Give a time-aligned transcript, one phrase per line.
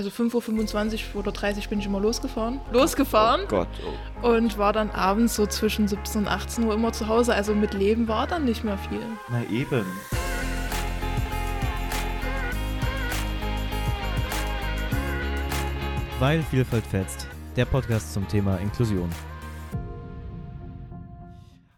[0.00, 2.58] Also 5.25 Uhr oder 30 bin ich immer losgefahren.
[2.72, 3.42] Losgefahren.
[3.44, 3.68] Oh Gott.
[4.22, 4.28] Oh.
[4.28, 7.34] Und war dann abends so zwischen 17 und 18 Uhr immer zu Hause.
[7.34, 9.02] Also mit Leben war dann nicht mehr viel.
[9.28, 9.84] Na eben.
[16.18, 17.26] Weil Vielfalt fetzt.
[17.54, 19.10] Der Podcast zum Thema Inklusion.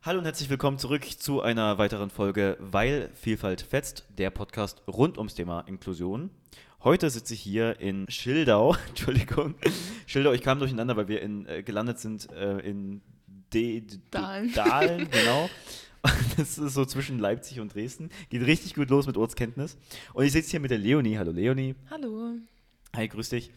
[0.05, 5.19] Hallo und herzlich willkommen zurück zu einer weiteren Folge Weil Vielfalt fetzt, der Podcast rund
[5.19, 6.31] ums Thema Inklusion.
[6.85, 9.55] Heute sitze ich hier in Schildau, Entschuldigung,
[10.05, 13.03] Schildau, ich kam durcheinander, weil wir in, äh, gelandet sind äh, in
[13.53, 14.53] De Dahlen.
[14.53, 15.49] Dahlen, genau.
[16.37, 18.11] Das ist so zwischen Leipzig und Dresden.
[18.31, 19.77] Geht richtig gut los mit Ortskenntnis.
[20.13, 21.19] Und ich sitze hier mit der Leonie.
[21.19, 21.77] Hallo Leonie.
[21.89, 22.33] Hallo.
[22.97, 23.53] Hi, grüß dich.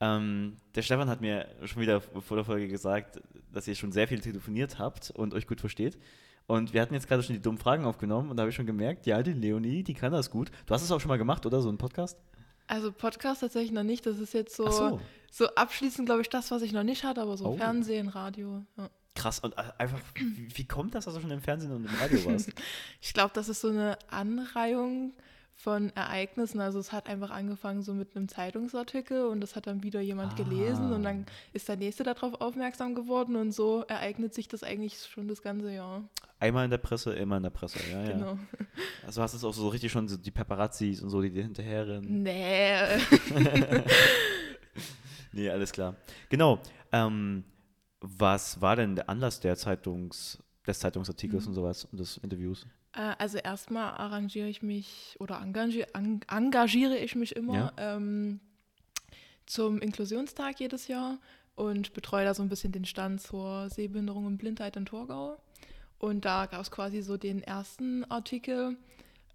[0.00, 3.20] Ähm, der Stefan hat mir schon wieder vor der Folge gesagt,
[3.52, 5.96] dass ihr schon sehr viel telefoniert habt und euch gut versteht.
[6.48, 8.66] Und wir hatten jetzt gerade schon die dummen Fragen aufgenommen und da habe ich schon
[8.66, 10.50] gemerkt, ja, die Leonie, die kann das gut.
[10.66, 11.60] Du hast es auch schon mal gemacht, oder?
[11.60, 12.18] So ein Podcast?
[12.66, 14.06] Also Podcast tatsächlich noch nicht.
[14.06, 15.00] Das ist jetzt so, so.
[15.30, 15.46] so.
[15.54, 17.56] abschließend, glaube ich, das, was ich noch nicht hatte, aber so Oh.
[17.56, 18.64] Fernsehen, Radio.
[18.76, 18.88] Ja.
[19.14, 19.38] Krass.
[19.40, 22.24] Und äh, einfach, wie, wie kommt das, dass du schon im Fernsehen und im Radio
[22.24, 22.50] warst?
[23.00, 25.12] Ich glaube, das ist so eine Anreihung
[25.56, 26.60] von Ereignissen.
[26.60, 30.36] Also es hat einfach angefangen so mit einem Zeitungsartikel und das hat dann wieder jemand
[30.36, 30.96] gelesen Ah.
[30.96, 35.28] und dann ist der Nächste darauf aufmerksam geworden und so ereignet sich das eigentlich schon
[35.28, 36.02] das ganze Jahr.
[36.44, 37.78] Einmal in der Presse, immer in der Presse.
[37.90, 38.12] Ja, ja.
[38.12, 38.38] Genau.
[39.06, 41.42] Also hast du es auch so richtig schon so die Paparazzis und so, die dir
[41.42, 42.22] hinterherrennen.
[42.22, 42.78] Nee.
[45.32, 45.96] Nee, alles klar.
[46.28, 46.60] Genau.
[46.92, 47.44] Ähm,
[48.00, 52.66] was war denn der Anlass der Zeitungs, des Zeitungsartikels und sowas und des Interviews?
[52.92, 57.72] Äh, Also erstmal arrangiere ich mich oder engagiere, en- engagiere ich mich immer Ja.
[57.96, 58.38] ähm,
[59.46, 61.18] zum Inklusionstag jedes Jahr
[61.56, 65.36] und betreue da so ein bisschen den Stand zur Sehbehinderung und Blindheit in Torgau.
[66.04, 68.76] Und da gab es quasi so den ersten Artikel,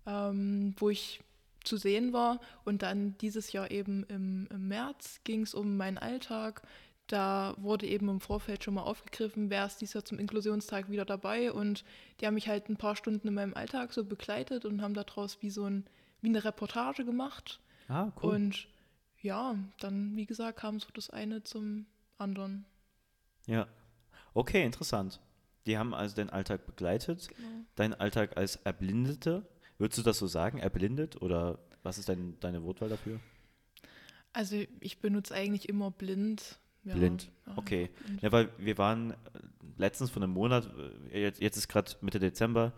[0.06, 1.20] ähm, wo ich
[1.64, 2.40] zu sehen war.
[2.64, 6.62] Und dann dieses Jahr eben im, im März ging es um meinen Alltag.
[7.08, 11.06] Da wurde eben im Vorfeld schon mal aufgegriffen, wer ist dieses Jahr zum Inklusionstag wieder
[11.06, 11.52] dabei.
[11.52, 11.84] Und
[12.22, 15.42] die haben mich halt ein paar Stunden in meinem Alltag so begleitet und haben daraus
[15.42, 15.88] wie so ein,
[16.22, 17.60] wie eine Reportage gemacht.
[17.88, 18.68] Ah, Und
[19.24, 21.88] ja, dann, wie gesagt, kam so das eine zum
[22.20, 22.68] anderen.
[23.48, 23.68] Ja.
[24.36, 25.20] Okay, interessant.
[25.70, 27.28] Die haben also deinen Alltag begleitet.
[27.28, 27.48] Genau.
[27.76, 29.46] Deinen Alltag als Erblindete.
[29.78, 31.22] Würdest du das so sagen, erblindet?
[31.22, 33.20] Oder was ist dein, deine Wortwahl dafür?
[34.34, 36.58] Also ich benutze eigentlich immer blind.
[36.84, 37.32] Ja, Blind.
[37.56, 37.92] Okay.
[38.22, 39.16] Ja, weil wir waren äh,
[39.78, 40.74] letztens vor einem Monat,
[41.12, 42.74] äh, jetzt, jetzt ist gerade Mitte Dezember,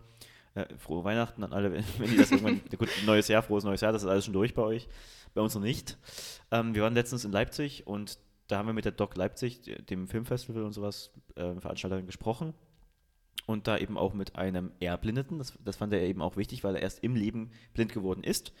[0.54, 3.92] äh, frohe Weihnachten an alle, wenn, die das irgendwann, gut, neues Jahr, frohes neues Jahr,
[3.92, 4.86] das ist alles schon durch bei euch,
[5.32, 5.96] bei uns noch nicht.
[6.50, 10.08] Ähm, wir waren letztens in Leipzig und da haben wir mit der Doc Leipzig, dem
[10.08, 12.52] Filmfestival und sowas, äh, Veranstalterin gesprochen
[13.46, 16.76] und da eben auch mit einem Erblindeten, das, das fand er eben auch wichtig, weil
[16.76, 18.52] er erst im Leben blind geworden ist,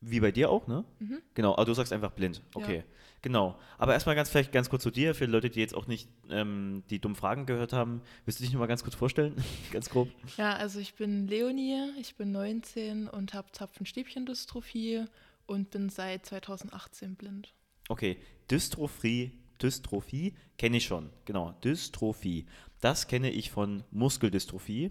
[0.00, 0.84] wie bei dir auch, ne?
[0.98, 1.18] Mhm.
[1.34, 2.42] Genau, aber du sagst einfach blind.
[2.54, 2.84] Okay,
[3.20, 3.58] genau.
[3.76, 6.82] Aber erstmal ganz vielleicht ganz kurz zu dir, für Leute, die jetzt auch nicht ähm,
[6.88, 8.00] die dummen Fragen gehört haben.
[8.24, 9.36] Willst du dich noch mal ganz kurz vorstellen?
[9.72, 10.08] ganz grob.
[10.38, 15.04] Ja, also ich bin Leonie, ich bin 19 und habe Zapfenstäbchendystrophie
[15.46, 17.52] und bin seit 2018 blind.
[17.88, 18.18] Okay,
[18.50, 21.10] Dystrophie, Dystrophie kenne ich schon.
[21.24, 22.46] Genau, Dystrophie.
[22.80, 24.90] Das kenne ich von Muskeldystrophie.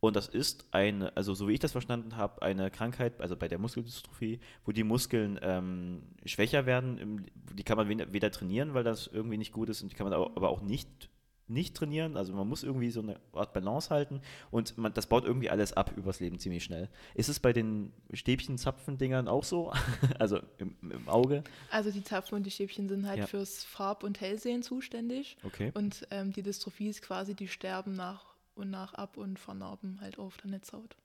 [0.00, 3.48] Und das ist eine, also so wie ich das verstanden habe, eine Krankheit, also bei
[3.48, 7.26] der Muskeldystrophie, wo die Muskeln ähm, schwächer werden.
[7.52, 10.14] Die kann man weder, trainieren, weil das irgendwie nicht gut ist, und die kann man
[10.14, 11.10] aber auch nicht,
[11.50, 12.16] nicht trainieren.
[12.16, 15.72] Also man muss irgendwie so eine Art Balance halten und man, das baut irgendwie alles
[15.72, 16.88] ab übers Leben ziemlich schnell.
[17.14, 19.72] Ist es bei den Stäbchen-Zapfen-Dingern auch so?
[20.18, 21.44] also im, im Auge?
[21.70, 23.26] Also die Zapfen und die Stäbchen sind halt Ja.
[23.26, 25.36] fürs Farb- und Hellsehen zuständig.
[25.44, 25.72] Okay.
[25.74, 28.24] Und ähm, die Dystrophie ist quasi, die sterben nach
[28.54, 30.96] und nach ab und vernarben halt auf der Netzhaut.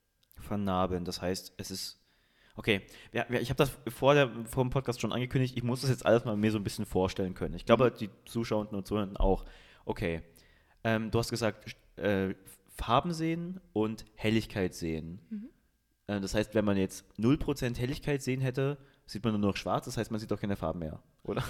[0.41, 1.05] Vernarben.
[1.05, 1.99] Das heißt, es ist.
[2.57, 5.57] Okay, ja, ich habe das vor, der, vor dem Podcast schon angekündigt.
[5.57, 7.53] Ich muss das jetzt alles mal mir so ein bisschen vorstellen können.
[7.53, 9.43] Ich glaube, die Zuschauenden und Zuhörenden auch.
[9.83, 10.21] Okay,
[10.85, 12.33] ähm, du hast gesagt, äh,
[12.69, 15.19] Farben sehen und Helligkeit sehen.
[16.07, 19.85] Äh, das heißt, wenn man jetzt 0% Helligkeit sehen hätte, sieht man nur noch schwarz.
[19.85, 21.43] Das heißt, man sieht auch keine Farben mehr, oder?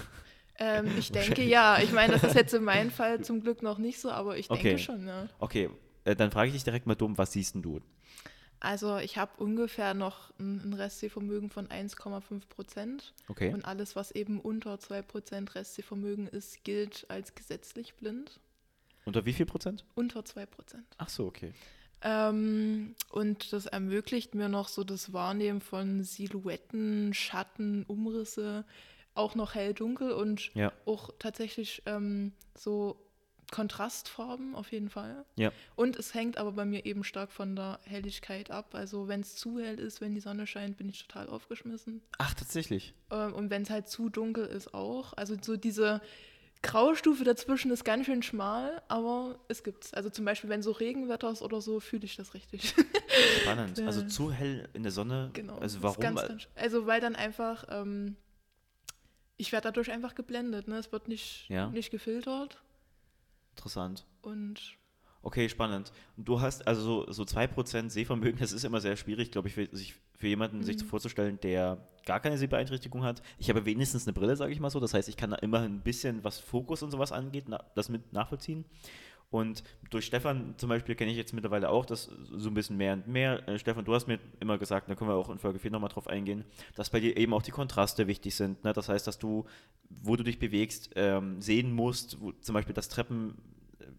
[0.58, 1.78] Ähm, ich denke ja.
[1.80, 4.48] Ich meine, das ist jetzt in meinem Fall zum Glück noch nicht so, aber ich
[4.48, 4.78] denke Okay.
[4.78, 5.28] schon, ja.
[5.38, 5.70] Okay,
[6.04, 7.80] äh, dann frage ich dich direkt mal dumm, was siehst denn du?
[8.58, 13.12] Also ich habe ungefähr noch ein, Restsehvermögen von 1,5 Prozent.
[13.28, 13.52] Okay.
[13.52, 18.40] Und alles, was eben unter 2 Prozent Restsehvermögen ist, gilt als gesetzlich blind.
[19.06, 19.84] Unter wie viel Prozent?
[19.94, 20.84] Unter 2 Prozent.
[20.98, 21.54] Ach so, okay.
[22.02, 28.64] Ähm, und das ermöglicht mir noch so das Wahrnehmen von Silhouetten, Schatten, Umrisse,
[29.14, 30.72] auch noch hell-dunkel und Ja.
[30.84, 33.00] auch tatsächlich ähm, so
[33.52, 35.24] Kontrastfarben auf jeden Fall.
[35.36, 35.52] Ja.
[35.76, 38.74] Und es hängt aber bei mir eben stark von der Helligkeit ab.
[38.74, 42.02] Also wenn es zu hell ist, wenn die Sonne scheint, bin ich total aufgeschmissen.
[42.18, 42.92] Ach, tatsächlich.
[43.12, 45.12] Ähm, und wenn es halt zu dunkel ist auch.
[45.12, 46.02] Also so diese
[46.66, 49.94] Graustufe dazwischen ist ganz schön schmal, aber es gibt's.
[49.94, 52.74] Also zum Beispiel, wenn so Regenwetter ist oder so, fühle ich das richtig.
[53.42, 53.78] Spannend.
[53.80, 55.30] Also zu hell in der Sonne.
[55.32, 55.58] genau.
[55.58, 56.00] Also warum?
[56.02, 58.16] Ganz, ganz, also weil dann einfach, ähm,
[59.36, 60.68] ich werde dadurch einfach geblendet.
[60.68, 60.76] Ne?
[60.78, 61.68] Es wird nicht, Ja.
[61.70, 62.60] nicht gefiltert.
[63.56, 64.04] Interessant.
[64.22, 64.76] Und
[65.26, 65.90] Okay, spannend.
[66.16, 69.54] Und du hast also so, so 2% Sehvermögen, das ist immer sehr schwierig, glaube ich,
[69.54, 70.86] für, sich, für jemanden sich Mhm.
[70.86, 73.22] vorzustellen, der gar keine Sehbeeinträchtigung hat.
[73.36, 74.78] Ich habe wenigstens eine Brille, sage ich mal so.
[74.78, 77.88] Das heißt, ich kann da immer ein bisschen, was Fokus und sowas angeht, na, das
[77.88, 78.66] mit nachvollziehen.
[79.28, 82.92] Und durch Stefan zum Beispiel kenne ich jetzt mittlerweile auch das so ein bisschen mehr
[82.92, 83.48] und mehr.
[83.48, 85.90] Äh, Stefan, du hast mir immer gesagt, da können wir auch in Folge 4 nochmal
[85.90, 86.44] drauf eingehen,
[86.76, 88.62] dass bei dir eben auch die Kontraste wichtig sind.
[88.62, 88.72] Ne?
[88.72, 89.44] Das heißt, dass du,
[89.90, 93.34] wo du dich bewegst, ähm, sehen musst, wo, zum Beispiel das Treppen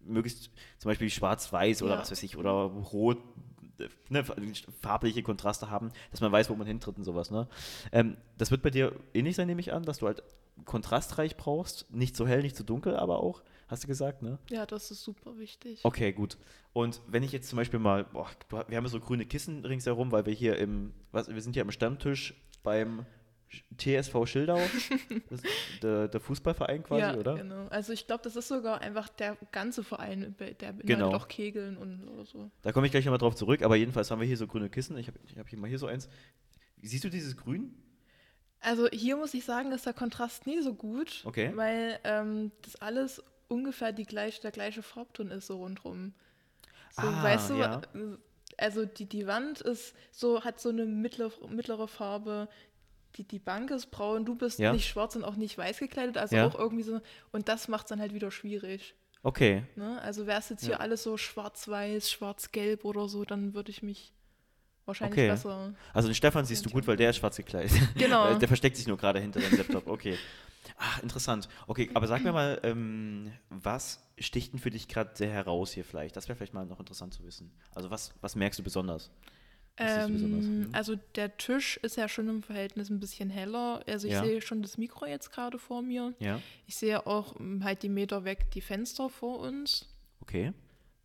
[0.04, 2.00] möglichst zum Beispiel schwarz-weiß oder Ja.
[2.00, 3.18] was weiß ich, oder rot,
[4.08, 4.24] ne,
[4.80, 7.30] farbliche Kontraste haben, dass man weiß, wo man hintritt und sowas.
[7.30, 7.48] Ne?
[7.92, 10.22] Ähm, das wird bei dir ähnlich sein, nehme ich an, dass du halt
[10.64, 14.38] kontrastreich brauchst, nicht so hell, nicht so dunkel, aber auch, hast du gesagt, ne?
[14.50, 15.80] ja, das ist super wichtig.
[15.84, 16.36] Okay, gut.
[16.72, 18.28] Und wenn ich jetzt zum Beispiel mal, boah,
[18.66, 21.62] wir haben ja so grüne Kissen ringsherum, weil wir hier im, was, wir sind hier
[21.62, 23.06] am Stammtisch beim
[23.76, 24.58] TSV Schildau,
[25.82, 27.36] der, der Fußballverein quasi, ja, oder?
[27.36, 27.66] genau.
[27.68, 31.14] Also ich glaube, das ist sogar einfach der ganze Verein, der beinhaltet Genau.
[31.14, 32.50] auch Kegeln und oder so.
[32.62, 34.96] Da komme ich gleich nochmal drauf zurück, aber jedenfalls haben wir hier so grüne Kissen.
[34.98, 36.08] Ich habe ich hab hier mal hier so eins.
[36.82, 37.74] Siehst du dieses Grün?
[38.60, 41.52] Also hier muss ich sagen, ist der Kontrast nie so gut, Okay.
[41.54, 46.12] weil ähm, das alles ungefähr die gleich, der gleiche Farbton ist so rundrum.
[46.90, 47.80] So, Ah, weißt du, ja.
[48.56, 52.48] also die, die Wand ist so, hat so eine mittlere, mittlere Farbe,
[53.16, 54.72] die, die Bank ist braun, du bist Ja.
[54.72, 56.46] nicht schwarz und auch nicht weiß gekleidet, also Ja.
[56.46, 57.00] auch irgendwie so,
[57.32, 58.94] und das macht es dann halt wieder schwierig.
[59.22, 59.64] Okay.
[59.76, 60.00] Ne?
[60.02, 60.68] Also wäre es jetzt Ja.
[60.68, 64.12] hier alles so schwarz-weiß, schwarz-gelb oder so, dann würde ich mich
[64.84, 65.28] wahrscheinlich Okay.
[65.28, 65.74] besser.
[65.92, 67.72] Also den Stefan siehst du gut, weil der ist schwarz gekleidet.
[67.96, 68.34] Genau.
[68.38, 69.86] Der versteckt sich nur gerade hinter dem Laptop.
[69.86, 70.16] Okay.
[70.76, 71.48] Ach, interessant.
[71.66, 75.84] Okay, aber sag mir mal, ähm, was sticht denn für dich gerade sehr heraus hier
[75.84, 76.16] vielleicht?
[76.16, 77.50] Das wäre vielleicht mal noch interessant zu wissen.
[77.74, 79.10] Also was, was merkst du besonders?
[79.78, 83.82] Ähm, also der Tisch ist ja schon im Verhältnis ein bisschen heller.
[83.86, 84.24] Also ich Ja.
[84.24, 86.14] sehe schon das Mikro jetzt gerade vor mir.
[86.18, 89.86] Ja, Ich sehe auch ähm, halt die Meter weg die Fenster vor uns.
[90.20, 90.52] okay.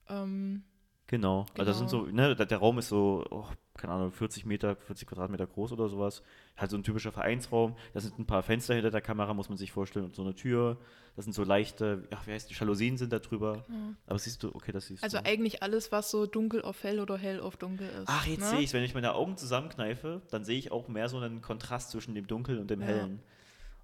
[0.10, 0.64] Ähm,
[1.08, 1.46] Genau.
[1.54, 2.16] Also das sind so, Genau.
[2.30, 3.46] ne, der, der Raum ist so, oh,
[3.78, 6.22] keine Ahnung, 40 Meter, 40 Quadratmeter groß oder sowas.
[6.56, 7.76] Halt so ein typischer Vereinsraum.
[7.94, 10.36] Da sind ein paar Fenster hinter der Kamera, muss man sich vorstellen, und so eine
[10.36, 10.78] Tür.
[11.16, 13.66] Das sind so leichte, ach, wie heißt die, Jalousien sind da drüber.
[14.08, 15.26] Aber siehst du, okay, das siehst also du.
[15.26, 18.06] eigentlich alles, was so dunkel auf hell oder hell auf dunkel ist.
[18.06, 18.50] Ach, jetzt ne?
[18.50, 18.74] sehe ich es.
[18.74, 22.28] Wenn ich meine Augen zusammenkneife, dann sehe ich auch mehr so einen Kontrast zwischen dem
[22.28, 22.88] Dunkeln und dem Ja.
[22.88, 23.20] Hellen.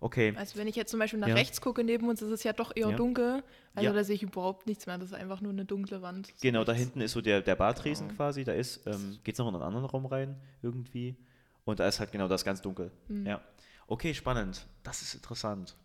[0.02, 0.34] Okay.
[0.38, 1.36] Also wenn ich jetzt zum Beispiel nach Ja.
[1.36, 2.96] rechts gucke neben uns, ist es ja doch eher Ja.
[2.96, 3.44] dunkel.
[3.76, 3.94] Also Ja.
[3.94, 4.98] da sehe ich überhaupt nichts mehr.
[4.98, 6.32] Das ist einfach nur eine dunkle Wand.
[6.42, 8.18] Genau, da hinten ist so der, der Bartresen Genau.
[8.18, 8.44] quasi.
[8.46, 11.18] Da ist, ähm, geht es noch in einen anderen Raum rein irgendwie.
[11.66, 12.92] Und da ist halt genau das ganz dunkel.
[13.10, 13.26] Mhm.
[13.26, 13.42] Ja.
[13.88, 14.68] Okay, spannend.
[14.84, 15.76] Das ist interessant.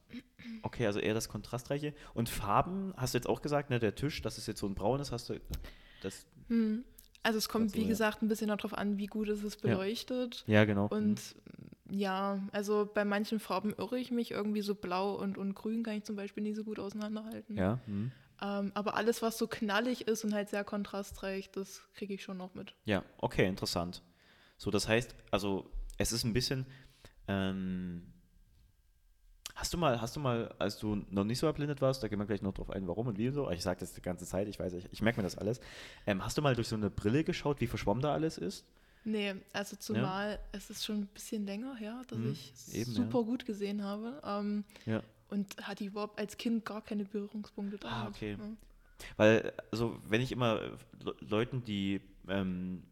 [0.62, 1.94] Okay, also eher das Kontrastreiche.
[2.12, 4.74] Und Farben, hast du jetzt auch gesagt, ne, der Tisch, das ist jetzt so ein
[4.74, 5.40] braunes, hast du
[6.02, 6.26] das.
[6.48, 6.84] Hm.
[7.22, 10.44] Also es kommt, Also, wie gesagt, ein bisschen darauf an, wie gut ist es beleuchtet.
[10.46, 10.86] Ja, genau.
[10.88, 11.18] Und
[11.90, 14.30] ja, also bei manchen Farben irre ich mich.
[14.30, 17.56] Irgendwie so blau und, und grün kann ich zum Beispiel nie so gut auseinanderhalten.
[17.56, 17.78] ja.
[17.86, 18.12] hm.
[18.42, 22.36] Ähm, aber alles, was so knallig ist und halt sehr kontrastreich, das kriege ich schon
[22.36, 22.74] noch mit.
[22.84, 24.02] Ja, okay, interessant.
[24.58, 26.66] So, das heißt, also es ist ein bisschen.
[27.28, 28.12] Ähm,
[29.54, 32.18] hast du mal, hast du mal, als du noch nicht so erblindet warst, da gehen
[32.18, 33.48] wir gleich noch drauf ein, warum und wie und so.
[33.50, 35.60] Ich sage das die ganze Zeit, ich weiß, ich, ich merke mir das alles.
[36.06, 38.66] Ähm, hast du mal durch so eine Brille geschaut, wie verschwommen da alles ist?
[39.04, 42.92] Nee, also zumal es ist schon ein bisschen länger her, dass Mhm, ich es eben,
[42.92, 44.20] super gut gesehen habe.
[44.24, 45.02] Ähm, Ja.
[45.28, 47.96] und hatte überhaupt als Kind gar keine Berührungspunkte damit.
[47.96, 48.36] Ah, okay.
[48.38, 48.48] Ja.
[49.16, 50.60] Weil, also, wenn ich immer
[51.02, 52.84] Le Leuten, die ähm,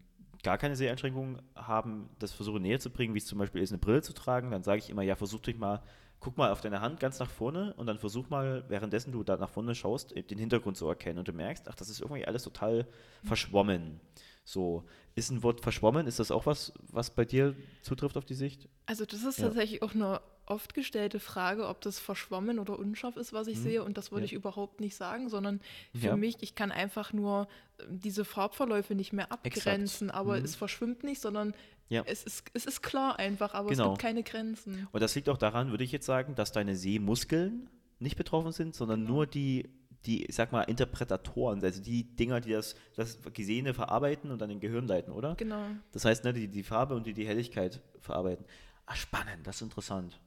[0.43, 3.79] gar keine Seheinschränkungen haben, das versuche näher zu bringen, wie es zum Beispiel ist, eine
[3.79, 5.81] Brille zu tragen, dann sage ich immer, ja, versuch dich mal,
[6.21, 9.37] guck mal auf deine Hand ganz nach vorne und dann versuch mal, währenddessen du da
[9.37, 12.43] nach vorne schaust, den Hintergrund zu erkennen und du merkst, ach, das ist irgendwie alles
[12.43, 12.87] total
[13.25, 14.01] verschwommen.
[14.45, 14.85] So,
[15.15, 18.69] ist ein Wort verschwommen, ist das auch was, was bei dir zutrifft auf die Sicht?
[18.87, 19.47] Also das ist Ja.
[19.47, 23.63] tatsächlich auch eine oft gestellte Frage, ob das verschwommen oder unscharf ist, was ich Mhm.
[23.63, 23.85] sehe.
[23.85, 24.27] Und das würde Ja.
[24.27, 25.61] ich überhaupt nicht sagen, sondern
[25.95, 26.17] für Ja.
[26.17, 27.47] mich, ich kann einfach nur
[27.79, 30.11] äh, diese Farbverläufe nicht mehr abgrenzen.
[30.11, 30.45] Aber Mhm.
[30.45, 31.55] es verschwimmt nicht, sondern
[31.89, 32.03] Ja.
[32.07, 33.85] es, ist, es ist klar einfach, aber Genau.
[33.85, 34.89] es gibt keine Grenzen.
[34.91, 37.71] Und das liegt auch daran, würde ich jetzt sagen, dass deine Sehmuskeln
[38.01, 39.13] nicht betroffen sind, sondern Genau.
[39.15, 39.69] nur die,
[40.07, 44.51] die, ich sag mal, Interpretatoren, also die Dinger, die das, das Gesehene verarbeiten und dann
[44.51, 45.35] in Gehirn leiten, oder?
[45.37, 45.67] Genau.
[45.93, 48.45] Das heißt, ne, die, die Farbe und die, die Helligkeit verarbeiten.
[48.87, 50.21] Ah, spannend, das ist interessant.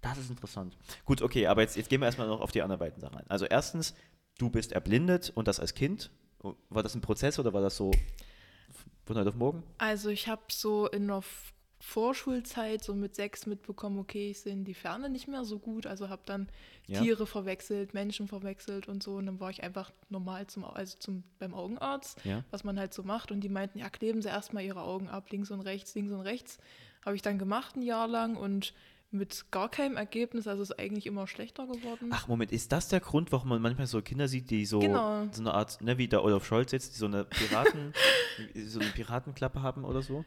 [0.00, 0.76] Das ist interessant.
[1.04, 3.30] Gut, okay, aber jetzt, jetzt gehen wir erstmal noch auf die anderen beiden Sachen ein.
[3.30, 3.94] Also erstens,
[4.38, 6.10] du bist erblindet und das als Kind.
[6.70, 7.92] War das ein Prozess oder war das so
[9.04, 9.62] von heute auf morgen?
[9.78, 11.52] Also ich habe so in der F-
[11.84, 15.86] Vorschulzeit so mit sechs mitbekommen, okay, ich sehe in die Ferne nicht mehr so gut.
[15.86, 16.48] Also habe dann
[16.86, 17.00] Ja.
[17.00, 19.16] Tiere verwechselt, Menschen verwechselt und so.
[19.16, 22.44] Und dann war ich einfach normal zum, also zum, beim Augenarzt, Ja.
[22.50, 23.30] was man halt so macht.
[23.32, 26.20] Und die meinten, ja, kleben Sie erstmal Ihre Augen ab, links und rechts, links und
[26.20, 26.58] rechts.
[27.04, 28.74] Habe ich dann gemacht ein Jahr lang und
[29.10, 32.08] mit gar keinem Ergebnis, also ist eigentlich immer schlechter geworden.
[32.12, 35.26] Ach, Moment, ist das der Grund, warum man manchmal so Kinder sieht, die so, Genau.
[35.32, 37.92] so eine Art, ne, wie der Olaf Scholz jetzt, die so eine Piraten,
[38.54, 40.24] so eine Piratenklappe haben oder so?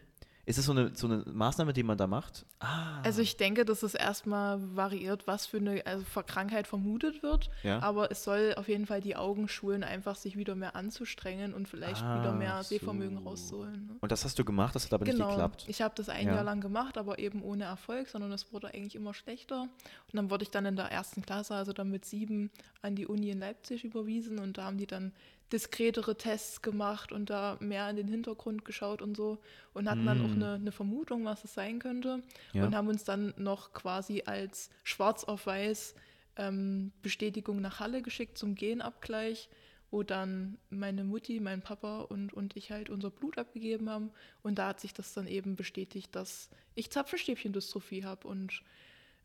[0.48, 2.46] Ist das so eine, so eine Maßnahme, die man da macht?
[2.60, 3.02] Ah.
[3.02, 7.50] Also ich denke, dass es erstmal variiert, was für eine also für Krankheit vermutet wird.
[7.64, 7.80] Ja.
[7.82, 11.68] Aber es soll auf jeden Fall die Augen schulen, einfach sich wieder mehr anzustrengen und
[11.68, 13.24] vielleicht wieder mehr Ah, Sehvermögen so.
[13.30, 13.88] rauszuholen.
[13.88, 13.96] Ne?
[14.02, 15.30] Und das hast du gemacht, das hat aber nicht Genau.
[15.30, 15.66] geklappt.
[15.68, 16.36] Ich habe das ein Ja.
[16.36, 19.62] Jahr lang gemacht, aber eben ohne Erfolg, sondern es wurde eigentlich immer schlechter.
[19.64, 22.52] Und dann wurde ich dann in der ersten Klasse, also dann mit sieben,
[22.84, 25.12] an die Uni in Leipzig überwiesen und da haben die dann
[25.54, 29.38] diskretere Tests gemacht und da mehr in den Hintergrund geschaut und so
[29.74, 30.42] und hatten dann auch Mm.
[30.42, 32.24] eine, eine Vermutung, was es sein könnte
[32.54, 32.66] Ja.
[32.66, 35.96] und haben uns dann noch quasi als schwarz auf weiß
[36.38, 39.50] ähm, Bestätigung nach Halle geschickt zum Genabgleich,
[39.92, 44.12] wo dann meine Mutti, mein Papa und, und ich halt unser Blut abgegeben haben.
[44.44, 48.28] Und da hat sich das dann eben bestätigt, dass ich Zapfenstäbchendystrophie habe.
[48.28, 48.62] Und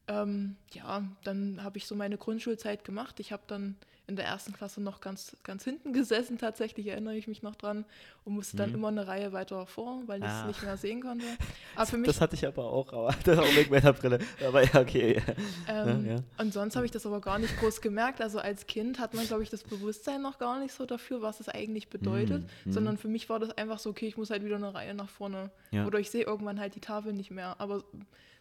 [0.06, 3.18] ähm, ja, dann habe ich so meine Grundschulzeit gemacht.
[3.18, 3.76] Ich habe dann
[4.10, 7.84] in der ersten Klasse noch ganz, ganz hinten gesessen, tatsächlich erinnere ich mich noch dran,
[8.24, 8.74] und musste dann Mhm.
[8.74, 10.46] immer eine Reihe weiter vor, weil ich es Ah.
[10.46, 11.24] nicht mehr sehen konnte.
[11.74, 14.18] Aber für mich Das hatte ich aber auch, aber das auch wegen meiner Brille.
[14.46, 15.22] Aber ja, okay.
[15.66, 16.18] Ähm, Ja, ja.
[16.36, 18.20] Und sonst habe ich das aber gar nicht groß gemerkt.
[18.20, 21.40] Also als Kind hat man, glaube ich, das Bewusstsein noch gar nicht so dafür, was
[21.40, 22.72] es eigentlich bedeutet, Mm, mm.
[22.72, 25.08] sondern für mich war das einfach so, okay, ich muss halt wieder eine Reihe nach
[25.08, 25.50] vorne.
[25.70, 25.86] Ja.
[25.86, 27.56] Oder ich sehe irgendwann halt die Tafel nicht mehr.
[27.60, 27.82] Aber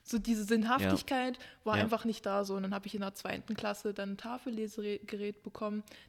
[0.01, 2.55] so diese Sinnhaftigkeit war einfach nicht da so.
[2.55, 5.58] Und dann habe ich in der zweiten Klasse dann ein Tafellesegerät bekommen,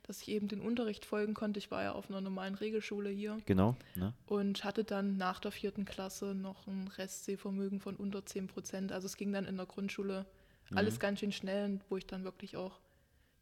[0.04, 1.58] dass ich eben den Unterricht folgen konnte.
[1.58, 3.76] Ich war ja auf einer normalen Regelschule hier Genau.
[3.94, 4.12] Ne?
[4.26, 8.92] und hatte dann nach der vierten Klasse noch ein Restsehvermögen von unter 10 Prozent.
[8.92, 10.26] Also es ging dann in der Grundschule
[10.74, 10.98] alles Mhm.
[11.00, 12.78] ganz schön schnell, wo ich dann wirklich auch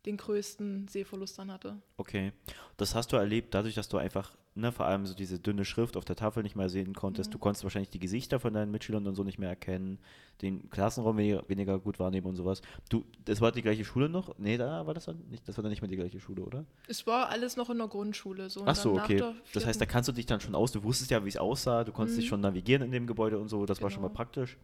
[0.08, 1.76] den größten Sehverlust dann hatte.
[1.98, 2.32] Okay.
[2.76, 5.96] Das hast du erlebt, dadurch, dass du einfach, ne, vor allem so diese dünne Schrift
[5.96, 7.28] auf der Tafel nicht mehr sehen konntest.
[7.28, 7.32] Ja.
[7.32, 9.98] Du konntest wahrscheinlich die Gesichter von deinen Mitschülern und so nicht mehr erkennen,
[10.42, 12.62] den Klassenraum weniger, weniger gut wahrnehmen und sowas.
[12.88, 14.36] Du, das war die gleiche Schule noch?
[14.38, 16.64] Nee, da war das dann nicht, das war dann nicht mehr die gleiche Schule, oder?
[16.86, 18.48] Es war alles noch in der Grundschule.
[18.48, 19.22] So, Ach so, okay.
[19.52, 21.84] Das heißt, da kannst du dich dann schon aus, du wusstest ja, wie es aussah,
[21.84, 22.28] du konntest dich Mhm.
[22.28, 24.16] schon navigieren in dem Gebäude und so, das war schon mal Genau.
[24.16, 24.56] praktisch.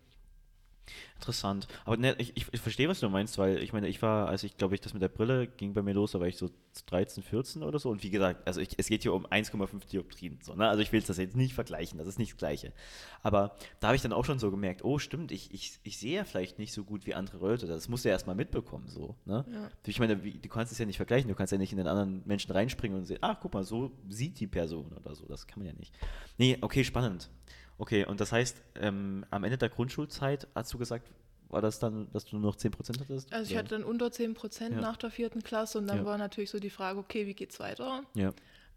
[1.16, 1.68] Interessant.
[1.84, 4.56] Aber ne, ich, ich, verstehe, was du meinst, weil ich meine, ich war, als ich
[4.56, 6.50] glaube ich, das mit der Brille ging bei mir los, da war ich so
[6.86, 7.90] 13, 14 oder so.
[7.90, 10.38] Und wie gesagt, also ich, es geht hier um 1,5 Dioptrien.
[10.42, 10.68] So, ne?
[10.68, 12.72] Also ich will das jetzt nicht vergleichen, das ist nicht das Gleiche.
[13.22, 16.16] Aber da habe ich dann auch schon so gemerkt, oh stimmt, ich, ich, ich sehe
[16.16, 17.66] ja vielleicht nicht so gut wie andere Leute.
[17.66, 18.88] Das musst du ja erstmal mitbekommen.
[18.88, 19.44] So, ne?
[19.50, 19.70] Ja.
[19.86, 21.86] Ich meine, wie, du kannst es ja nicht vergleichen, du kannst ja nicht in den
[21.86, 25.24] anderen Menschen reinspringen und sehen, ach guck mal, so sieht die Person oder so.
[25.26, 25.94] Das kann man ja nicht.
[26.36, 27.30] Nee, okay, spannend.
[27.78, 31.10] Okay, und das heißt, ähm, am Ende der Grundschulzeit hast du gesagt,
[31.48, 33.32] war das dann, dass du nur noch 10% hattest?
[33.32, 33.58] Also ich Oder?
[33.60, 34.80] hatte dann unter 10 Prozent Ja.
[34.80, 36.04] nach der vierten Klasse und dann Ja.
[36.04, 38.02] war natürlich so die Frage, okay, wie geht's weiter?
[38.14, 38.32] Ja,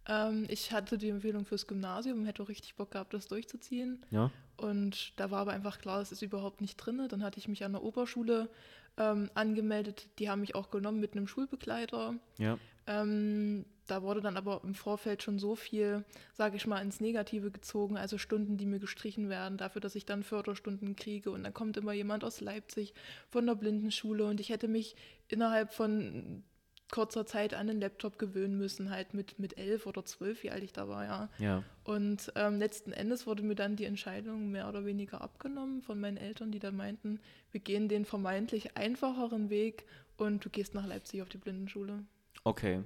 [0.09, 4.03] Ähm, ich hatte die Empfehlung fürs Gymnasium, hätte richtig Bock gehabt, das durchzuziehen.
[4.09, 7.05] ja, Und da war aber einfach klar, es ist überhaupt nicht drin.
[7.09, 8.49] Dann hatte ich mich an der Oberschule
[8.97, 10.07] ähm, angemeldet.
[10.19, 12.15] Die haben mich auch genommen mit einem Schulbegleiter.
[12.37, 12.57] ja.
[12.87, 16.03] Ähm, da wurde dann aber im Vorfeld schon so viel,
[16.33, 17.97] sage ich mal, ins Negative gezogen.
[17.97, 21.31] Also Stunden, die mir gestrichen werden, dafür, dass ich dann Förderstunden kriege.
[21.31, 22.93] Und dann kommt immer jemand aus Leipzig
[23.29, 24.25] von der Blindenschule.
[24.25, 24.95] Und ich hätte mich
[25.27, 26.43] innerhalb von
[26.91, 30.63] kurzer Zeit an den Laptop gewöhnen müssen, halt mit, mit elf oder zwölf, wie alt
[30.63, 31.29] ich da war, ja.
[31.37, 35.99] Ja, Und ähm, letzten Endes wurde mir dann die Entscheidung mehr oder weniger abgenommen von
[35.99, 37.19] meinen Eltern, die dann meinten,
[37.51, 42.05] wir gehen den vermeintlich einfacheren Weg und du gehst nach Leipzig auf die Blindenschule.
[42.43, 42.83] Okay.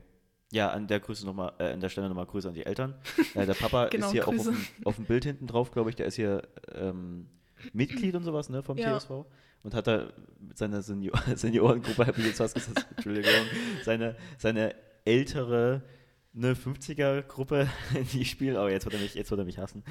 [0.53, 2.95] Ja, an der Grüße noch mal, äh, an der Stelle nochmal Grüße an die Eltern.
[3.35, 4.51] Äh, der Papa Genau, ist hier auch auf Grüße.
[4.51, 6.41] dem, auf dem Bild hinten drauf, glaube ich, der ist hier
[6.75, 7.27] ähm,
[7.71, 8.97] Mitglied und sowas, ne, vom Ja.
[8.99, 9.11] TSV.
[9.63, 13.31] Und hat da mit seiner Senior Seniorengruppe, habe ich jetzt was gesagt, Entschuldigung,
[13.83, 15.83] seine, seine ältere
[16.35, 17.69] eine 50er-Gruppe,
[18.13, 19.83] die spielen, aber jetzt wird, er mich, jetzt wird er mich hassen.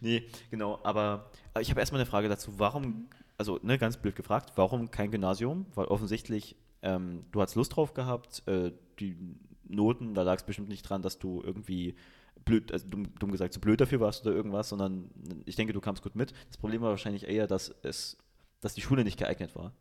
[0.00, 4.16] Nee, genau, aber äh, ich habe erstmal eine Frage dazu, warum, also ne, ganz blöd
[4.16, 5.66] gefragt, warum kein Gymnasium?
[5.74, 9.16] Weil offensichtlich, ähm, du hast Lust drauf gehabt, äh, die
[9.68, 11.94] Noten, da lag es bestimmt nicht dran, dass du irgendwie
[12.44, 15.10] blöd, also dumm, dumm gesagt, zu blöd dafür warst oder irgendwas, sondern
[15.44, 16.32] ich denke, du kamst gut mit.
[16.48, 18.16] Das Problem war wahrscheinlich eher, dass es,
[18.60, 19.72] dass die Schule nicht geeignet war.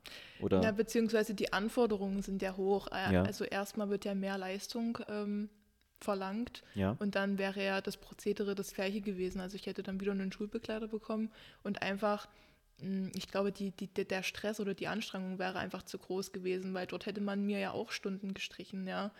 [0.41, 0.61] Oder?
[0.61, 2.87] Ja, beziehungsweise die Anforderungen sind ja hoch.
[2.91, 3.23] Äh, Ja.
[3.23, 5.49] Also erstmal wird ja mehr Leistung ähm,
[5.99, 6.95] verlangt ja.
[6.99, 9.41] und dann wäre ja das Prozedere das gleiche gewesen.
[9.41, 11.31] Also ich hätte dann wieder einen Schulbegleiter bekommen
[11.63, 12.27] und einfach
[13.15, 16.87] ich glaube, die, die, der- Stress oder die Anstrengung wäre einfach zu groß gewesen, weil
[16.87, 19.11] dort hätte man mir ja auch Stunden gestrichen, ja.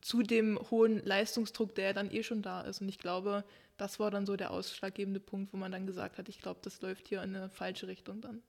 [0.00, 2.80] Zu dem hohen Leistungsdruck, der ja dann eh schon da ist.
[2.80, 3.44] Und ich glaube,
[3.76, 6.80] das war dann so der ausschlaggebende Punkt, wo man dann gesagt hat, ich glaube, das
[6.80, 8.42] läuft hier in eine falsche Richtung dann.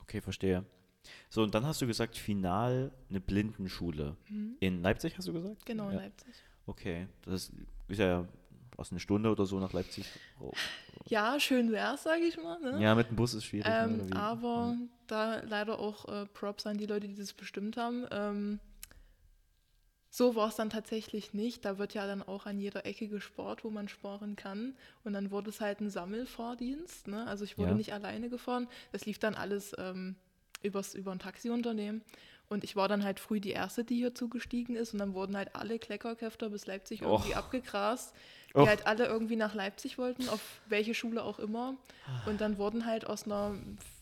[0.00, 0.64] Okay, verstehe.
[1.30, 4.16] So, und dann hast du gesagt, final eine Blindenschule.
[4.58, 5.64] In Leipzig hast du gesagt?
[5.64, 6.00] Genau, in Ja.
[6.02, 6.34] Leipzig.
[6.66, 7.52] Okay, das
[7.86, 8.26] ist ja
[8.76, 10.06] aus eine Stunde oder so nach Leipzig.
[10.40, 10.52] Oh.
[11.06, 12.58] Ja, schön wär's, sage ich mal.
[12.60, 12.82] Ne?
[12.82, 13.66] Ja, mit dem Bus ist schwierig.
[13.66, 18.06] ne, Ähm, aber da leider auch äh, Props an die Leute, die das bestimmt haben.
[18.10, 18.60] Ähm,
[20.10, 21.64] so war es dann tatsächlich nicht.
[21.64, 24.74] Da wird ja dann auch an jeder Ecke gespart, wo man sparen kann.
[25.04, 27.08] Und dann wurde es halt ein Sammelfahrdienst.
[27.08, 27.26] Ne?
[27.26, 27.76] Also ich wurde Ja.
[27.76, 28.66] nicht alleine gefahren.
[28.92, 30.16] Das lief dann alles ähm,
[30.62, 32.02] übers, über ein Taxiunternehmen.
[32.48, 34.92] Und ich war dann halt früh die Erste, die hier zugestiegen ist.
[34.94, 37.36] Und dann wurden halt alle Kleckerkäfter bis Leipzig irgendwie Och.
[37.36, 38.14] abgegrast,
[38.56, 38.68] die Och.
[38.68, 41.74] halt alle irgendwie nach Leipzig wollten, auf welche Schule auch immer.
[42.26, 43.54] Und dann wurden halt aus einer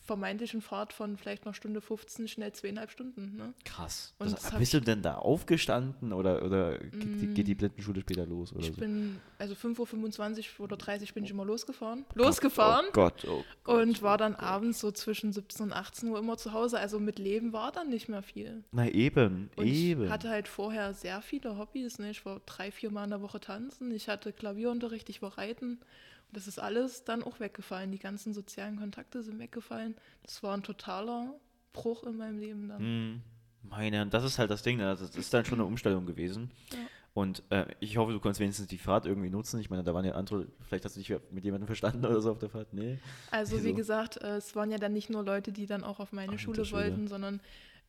[0.04, 3.36] vermeintlichen Fahrt von vielleicht einer Stunde 15 schnell zweieinhalb Stunden.
[3.36, 3.54] Ne?
[3.64, 4.14] Krass.
[4.18, 6.92] Und Das, bist du denn da aufgestanden oder, oder geht,
[7.22, 8.52] die, geht die Blindenschule später los?
[8.52, 8.72] Oder Ich so?
[8.74, 12.04] bin, also 5.25 Uhr oder 30 bin ich immer losgefahren.
[12.14, 12.86] Losgefahren.
[12.90, 13.82] Oh Gott, oh Gott.
[13.82, 16.78] Und war dann abends so zwischen 17 und 18 Uhr immer zu Hause.
[16.78, 18.62] Also mit Leben war dann nicht mehr viel.
[18.72, 20.04] Na eben, Und eben.
[20.04, 21.98] ich hatte halt vorher sehr viele Hobbys.
[21.98, 22.10] Ne?
[22.10, 23.90] Ich war drei, vier Mal in der Woche tanzen.
[23.90, 25.80] Ich hatte Klavierunterricht, ich war reiten.
[26.28, 27.92] Und das ist alles dann auch weggefallen.
[27.92, 29.94] Die ganzen sozialen Kontakte sind weggefallen.
[30.22, 31.34] Das war ein totaler
[31.72, 32.78] Bruch in meinem Leben dann.
[32.80, 33.22] Hm,
[33.62, 34.84] meine, das ist halt das Ding, ne?
[34.98, 36.50] das ist dann schon eine Umstellung gewesen.
[36.72, 36.78] Ja.
[37.14, 39.60] Und äh, ich hoffe, du konntest wenigstens die Fahrt irgendwie nutzen.
[39.60, 42.32] Ich meine, da waren ja andere, vielleicht hast du dich mit jemandem verstanden oder so
[42.32, 42.72] auf der Fahrt.
[42.72, 42.98] Nee.
[43.30, 43.74] Also wie Wieso?
[43.76, 46.38] gesagt, äh, es waren ja dann nicht nur Leute, die dann auch auf meine Ach,
[46.40, 46.68] Schule.
[46.72, 47.40] wollten, sondern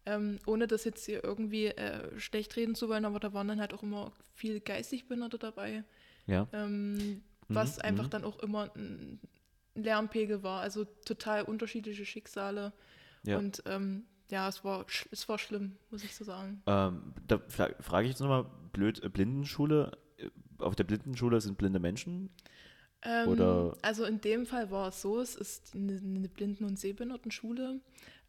[0.05, 3.59] ähm, ohne das jetzt hier irgendwie äh, schlecht reden zu wollen, aber da waren dann
[3.59, 5.83] halt auch immer viel geistig Behinderte dabei,
[6.27, 6.47] Ja.
[6.53, 8.09] ähm, was Mhm, einfach mhm.
[8.09, 9.19] dann auch immer ein
[9.75, 10.61] Lärmpegel war.
[10.61, 12.73] Also total unterschiedliche Schicksale.
[13.23, 13.37] Ja.
[13.37, 16.61] Und ähm, ja, es war, es war schlimm, muss ich so sagen.
[16.65, 19.91] Ähm, da fra frage ich jetzt nochmal blöd, äh, Blindenschule.
[20.17, 22.29] äh, Auf der Blindenschule sind blinde Menschen.
[23.03, 26.79] Ähm, Oder- Also in dem Fall war es so, es ist eine, eine Blinden- und
[26.79, 27.79] Sehbehindertenschule,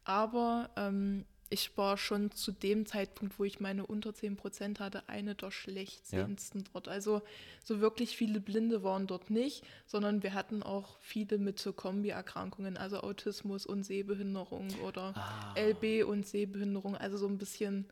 [0.03, 5.07] aber ähm, ich war schon zu dem Zeitpunkt, wo ich meine unter 10 Prozent hatte,
[5.07, 6.87] eine der schlechtsehendsten dort.
[6.87, 7.21] Also
[7.63, 12.77] so wirklich viele Blinde waren dort nicht, sondern wir hatten auch viele mit so Kombi-Erkrankungen,
[12.77, 15.53] also Autismus und Sehbehinderung oder Ah.
[15.55, 17.85] LB und Sehbehinderung, also so ein bisschen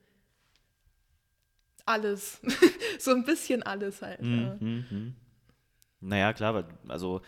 [1.85, 2.41] alles.
[2.99, 4.21] so ein bisschen alles halt.
[4.21, 4.25] ja.
[4.25, 5.15] Mhm, mhm, mhm.
[6.01, 7.21] Naja, klar, also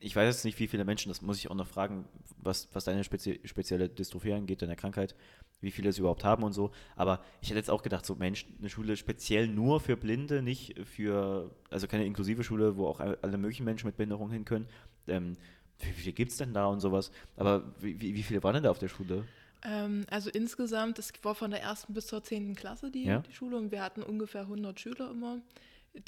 [0.00, 2.04] ich, weiß jetzt nicht, wie viele Menschen, das muss ich auch noch fragen,
[2.38, 5.14] was, was deine spezie spezielle Dystrophie angeht, deine Krankheit,
[5.60, 6.70] wie viele es überhaupt haben und so.
[6.96, 10.78] Aber ich hätte jetzt auch gedacht, so Mensch, eine Schule speziell nur für Blinde, nicht
[10.86, 14.66] für, also keine inklusive Schule, wo auch all- alle möglichen Menschen mit Behinderung hin können.
[15.08, 15.36] Ähm,
[15.80, 17.10] wie viele gibt es denn da und sowas?
[17.36, 19.24] Aber wie, wie, wie viele waren denn da auf der Schule?
[19.64, 23.18] Ähm, also insgesamt, es war von der ersten bis zur zehnten Klasse die, Ja.
[23.20, 25.38] die Schule und wir hatten ungefähr 100 Schüler immer.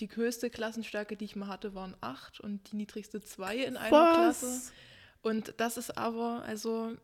[0.01, 4.07] Die höchste Klassenstärke, die ich mal hatte, waren acht und die niedrigste zwei in einer
[4.07, 4.63] Klasse.
[5.23, 6.97] Und das ist aber, also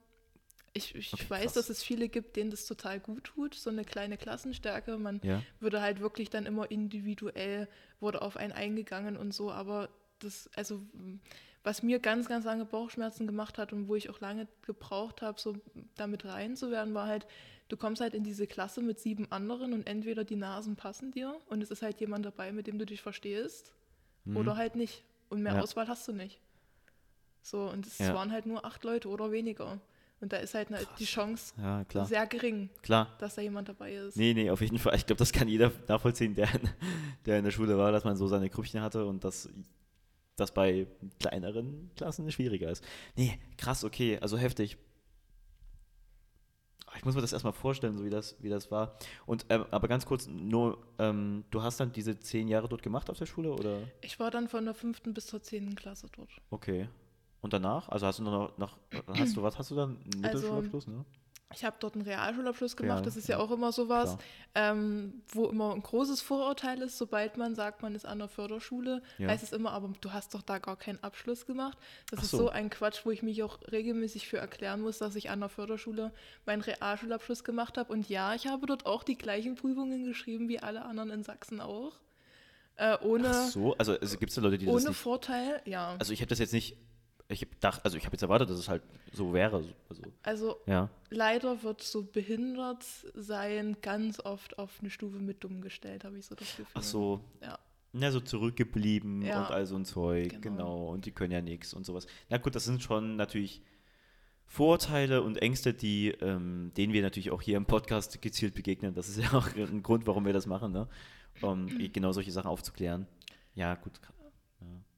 [0.73, 1.55] ich, ich Okay, weiß, krass.
[1.55, 4.99] dass es viele gibt, denen das total gut tut, so eine kleine Klassenstärke.
[4.99, 5.45] Man Ja.
[5.61, 7.69] würde halt wirklich dann immer individuell,
[8.01, 9.89] wurde auf einen eingegangen und so, aber
[10.21, 10.83] das, also
[11.63, 15.41] was mir ganz, ganz lange Bauchschmerzen gemacht hat und wo ich auch lange gebraucht habe,
[15.41, 15.57] so
[15.97, 17.27] damit rein zu werden, war halt,
[17.69, 21.35] du kommst halt in diese Klasse mit sieben anderen und entweder die Nasen passen dir
[21.49, 23.73] und es ist halt jemand dabei, mit dem du dich verstehst,
[24.35, 25.05] oder halt nicht.
[25.29, 25.59] Und mehr Mhm.
[25.59, 25.63] Ja.
[25.65, 26.41] Auswahl hast du nicht.
[27.43, 28.15] So, und es Ja.
[28.15, 29.81] waren halt nur acht Leute oder weniger.
[30.21, 32.07] Und da ist halt ne, die Chance Ja, klar.
[32.07, 33.15] sehr gering, Klar.
[33.19, 34.17] dass da jemand dabei ist.
[34.17, 34.95] Nee, nee, auf jeden Fall.
[34.97, 36.71] Ich glaube, das kann jeder nachvollziehen, der, in-
[37.27, 39.51] der in der Schule war, dass man so seine Grüppchen hatte und dass
[40.37, 40.87] das bei
[41.21, 42.83] kleineren Klassen schwieriger ist.
[43.17, 44.79] Nee, krass, okay, also heftig.
[46.97, 48.97] Ich muss mir das erstmal vorstellen, so wie das, wie das war.
[49.27, 53.11] Und ähm, aber ganz kurz, nur, ähm, du hast dann diese zehn Jahre dort gemacht
[53.11, 53.79] auf der Schule oder?
[54.01, 56.31] Ich war dann von der fünften bis zur zehnten Klasse dort.
[56.51, 56.89] Okay.
[57.41, 57.89] Und danach?
[57.89, 58.79] Also hast du noch, noch
[59.19, 59.99] hast du, was hast du dann?
[60.15, 61.05] Einen Also, Mittelschulabschluss, ne?
[61.53, 63.45] Ich habe dort einen Realschulabschluss gemacht, Real, das ist ja, ja.
[63.45, 64.17] auch immer sowas,
[64.57, 69.03] ähm, wo immer ein großes Vorurteil ist, sobald man sagt, man ist an der Förderschule,
[69.19, 69.29] Ja.
[69.29, 71.79] heißt es immer, aber du hast doch da gar keinen Abschluss gemacht.
[72.11, 72.39] Das Ach ist so.
[72.39, 75.49] so ein Quatsch, wo ich mich auch regelmäßig für erklären muss, dass ich an der
[75.49, 76.13] Förderschule
[76.45, 77.93] meinen Realschulabschluss gemacht habe.
[77.93, 81.61] Und ja, ich habe dort auch die gleichen Prüfungen geschrieben wie alle anderen in Sachsen
[81.61, 81.93] auch.
[82.77, 85.95] Äh, ohne Ach so, also, also gibt es da Leute, die das ohne Vorteil, ja.
[86.01, 86.77] Also ich habe das jetzt nicht,
[87.29, 88.83] ich habe gedacht, also ich habe jetzt erwartet, dass es halt
[89.13, 89.65] so wäre.
[89.89, 90.91] Also, Also ja.
[91.11, 92.85] leider wird so behindert
[93.15, 96.67] sein ganz oft auf eine Stufe mit dumm gestellt, habe ich so das Gefühl.
[96.75, 97.59] Ach so, Ja.
[97.95, 100.43] ja, so zurückgeblieben Ja, und all so ein Zeug, genau.
[100.43, 100.89] genau.
[100.89, 102.07] Und die können ja nichts und sowas.
[102.29, 103.63] Na gut, das sind schon natürlich
[104.47, 108.95] Vorurteile und Ängste, die, ähm, denen wir natürlich auch hier im Podcast gezielt begegnen.
[108.95, 110.89] Das ist ja auch ein Grund, warum wir das machen, ne?
[111.41, 113.07] um genau solche Sachen aufzuklären.
[113.55, 113.99] Ja, gut.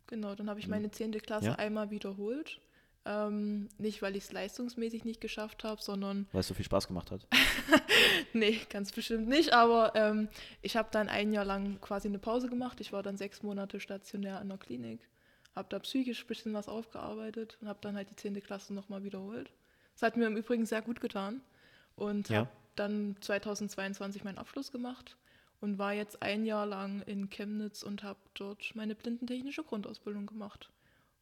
[0.07, 0.71] Genau, dann habe ich Mhm.
[0.73, 1.21] meine 10.
[1.21, 1.55] Klasse Ja.
[1.57, 2.61] einmal wiederholt.
[3.05, 6.89] Ähm, nicht, weil ich es leistungsmäßig nicht geschafft habe, sondern, Weil es so viel Spaß
[6.89, 7.25] gemacht hat.
[8.33, 10.29] nee, ganz bestimmt nicht, aber ähm,
[10.61, 12.81] ich habe dann ein Jahr lang quasi eine Pause gemacht.
[12.81, 14.99] Ich war dann sechs Monate stationär in der Klinik,
[15.55, 18.41] habe da psychisch ein bisschen was aufgearbeitet und habe dann halt die 10.
[18.41, 19.51] Klasse nochmal wiederholt.
[19.95, 21.41] Das hat mir im Übrigen sehr gut getan
[21.95, 22.39] und Ja.
[22.41, 25.17] habe dann 2022 meinen Abschluss gemacht
[25.61, 30.71] und war jetzt ein Jahr lang in Chemnitz und habe dort meine blindentechnische Grundausbildung gemacht.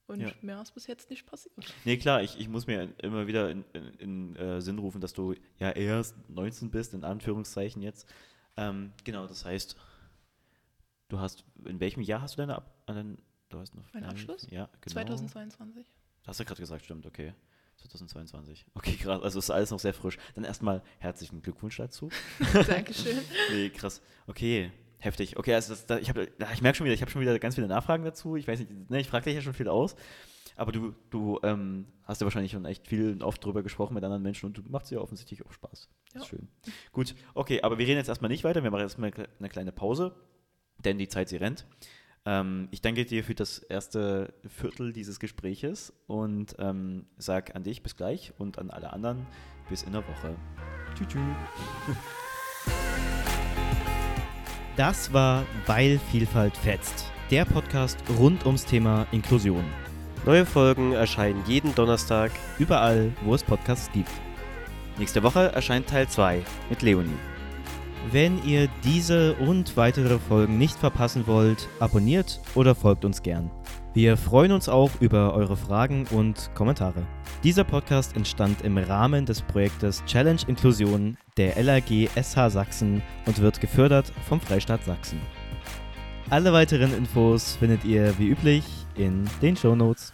[0.07, 0.31] Und Ja.
[0.43, 1.55] mehr ist bis jetzt nicht passiert.
[1.85, 5.15] Nee, klar, ich, ich muss mir immer wieder in, in, in äh, Sinn rufen, dass
[5.15, 8.07] du ja erst 19 bist, in Anführungszeichen jetzt.
[8.57, 9.77] Ähm, genau, das heißt,
[11.09, 13.19] du hast, in welchem Jahr hast du deine Ab äh, dein,
[13.49, 14.47] du hast noch, Meinen äh, Abschluss?
[14.51, 14.93] Ja, genau.
[14.93, 15.87] 2022.
[16.27, 17.33] Hast du gerade gesagt, stimmt, okay.
[17.77, 18.67] 2022.
[18.75, 20.19] Okay, krass, also ist alles noch sehr frisch.
[20.35, 22.09] Dann erstmal herzlichen Glückwunsch dazu.
[22.67, 23.19] Dankeschön.
[23.53, 24.01] Nee, krass.
[24.27, 25.37] Okay, heftig.
[25.37, 27.39] Okay, also das, da, ich, hab- ja, ich merke schon wieder, ich habe schon wieder
[27.39, 28.37] ganz viele Nachfragen dazu.
[28.37, 29.97] Ich weiß nicht, ne, ich frage dich ja schon viel aus.
[30.57, 34.05] Aber du, du ähm, hast ja wahrscheinlich schon echt viel und oft drüber gesprochen mit
[34.05, 35.89] anderen Menschen und du machst dir offensichtlich auch Spaß.
[36.13, 36.39] Das ist Ja.
[36.39, 36.49] schön.
[36.93, 38.63] Gut, okay, aber wir reden jetzt erstmal nicht weiter.
[38.63, 40.15] Wir machen erstmal eine kleine Pause,
[40.85, 41.67] denn die Zeit, sie rennt.
[42.27, 47.83] Ähm, ich danke dir für das erste Viertel dieses Gespräches und ähm, sag an dich
[47.83, 49.27] bis gleich und an alle anderen
[49.69, 50.35] bis in der Woche.
[50.95, 51.09] Tschüss.
[51.09, 51.23] tschüss.
[54.77, 57.13] Das war Weil Vielfalt fetzt.
[57.31, 59.65] Der Podcast rund ums Thema Inklusion.
[60.27, 62.33] Neue Folgen erscheinen jeden Donnerstag.
[62.59, 64.11] Überall, wo es Podcasts gibt.
[64.99, 67.34] Nächste Woche erscheint Teil 2 mit Leonie.
[68.11, 73.51] Wenn ihr diese und weitere Folgen nicht verpassen wollt, abonniert oder folgt uns gern.
[73.95, 77.07] Wir freuen uns auch über eure Fragen und Kommentare.
[77.43, 83.61] Dieser Podcast entstand im Rahmen des Projektes Challenge Inklusion der LAG SH Sachsen und wird
[83.61, 85.21] gefördert vom Freistaat Sachsen.
[86.31, 88.65] Alle weiteren Infos findet ihr wie üblich
[88.97, 90.14] in den Shownotes.